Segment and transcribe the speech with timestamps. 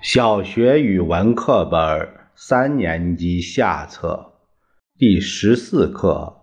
[0.00, 4.34] 小学语文课本三年级下册
[4.96, 6.36] 第十四课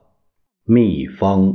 [0.73, 1.53] 《蜜蜂》。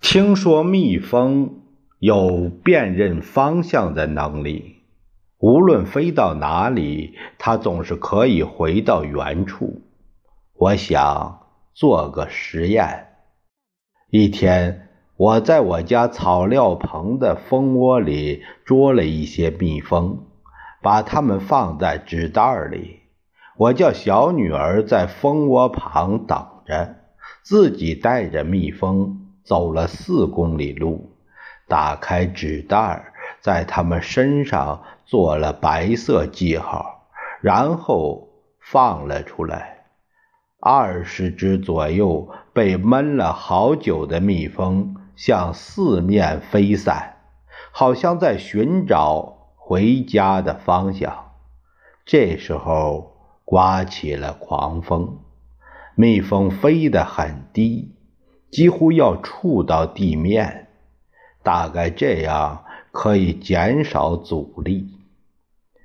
[0.00, 1.60] 听说蜜蜂
[1.98, 4.77] 有辨认方向的能力。
[5.40, 9.82] 无论飞到哪里，它总是可以回到原处。
[10.54, 13.06] 我想做个实验。
[14.10, 20.24] 一天，我在我家草料棚的蜂窝里捉了一些蜜蜂，
[20.82, 22.98] 把它们放在纸袋里。
[23.56, 26.96] 我叫小女儿在蜂窝旁等着，
[27.42, 31.12] 自己带着蜜蜂走了四公里路，
[31.68, 33.12] 打开纸袋儿，
[33.48, 34.82] 在他们身上。
[35.10, 37.08] 做了白色记号，
[37.40, 38.28] 然后
[38.60, 39.86] 放了出来。
[40.60, 47.16] 二十只左右被闷了好久的蜜蜂向四面飞散，
[47.72, 51.30] 好像在寻找回家的方向。
[52.04, 55.20] 这时候刮起了狂风，
[55.94, 57.96] 蜜蜂飞得很低，
[58.50, 60.68] 几乎要触到地面。
[61.42, 62.66] 大概这样
[63.00, 64.98] 可以减少阻力。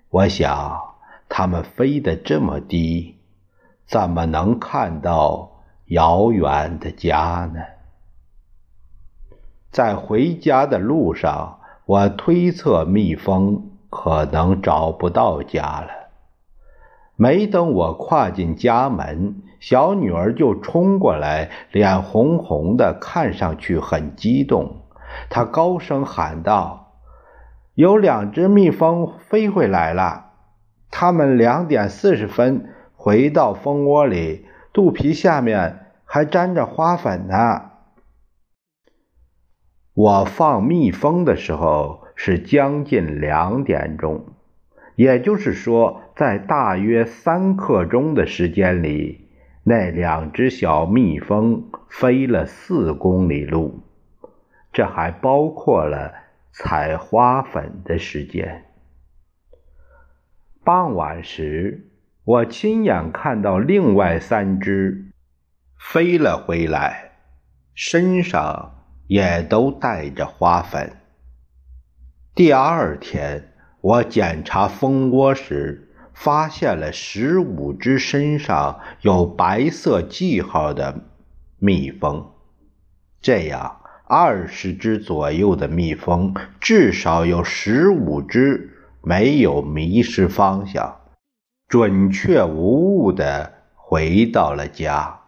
[0.10, 0.82] 我想，
[1.30, 3.18] 它们飞得这么低，
[3.86, 7.62] 怎么能看到遥远的家呢？
[9.70, 15.90] 在回家的路上，我推测蜜蜂可能找不到家了。
[17.16, 24.78] 没等我跨进家门，小女儿就冲过来，脸红红的，看上去很激动。
[25.30, 26.83] 她高声喊道。
[27.76, 30.34] 有两只蜜蜂飞回来了，
[30.92, 37.72] 它们两点四十分回到蜂窝里，肚皮下面还沾着花粉呢。
[39.96, 44.26] 我放蜜蜂的时候是将近两点钟，
[44.96, 49.30] 也就是说，在大约三刻钟的时间里，
[49.64, 53.82] 那两只小蜜蜂飞了四公里路，
[54.72, 56.14] 这还包括了。
[56.56, 58.66] 采花粉的时间。
[60.64, 61.90] 傍晚时，
[62.24, 65.12] 我亲眼看到另外三只
[65.80, 67.14] 飞了回来，
[67.74, 70.98] 身上也都带着花粉。
[72.36, 81.02] 第二天，我检查蜂窝时，发现了十五只身上有白色记号的
[81.58, 82.32] 蜜蜂。
[83.20, 83.83] 这样。
[84.16, 88.70] 二十只左右的蜜蜂，至少有十五只
[89.02, 91.02] 没有迷失方向，
[91.68, 95.22] 准确无误地回到了家。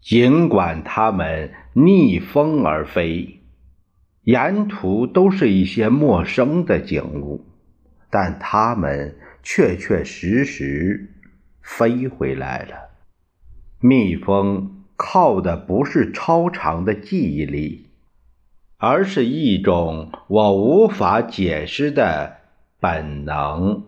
[0.00, 3.38] 尽管它们逆风而飞，
[4.24, 7.44] 沿途都是一些陌生的景物，
[8.10, 9.14] 但它们
[9.44, 11.08] 确确实实
[11.62, 12.90] 飞回来了。
[13.78, 14.80] 蜜蜂。
[14.94, 17.88] 靠的不是超长的记忆力，
[18.82, 22.38] 而是一种我无法解释的
[22.80, 23.84] 本能。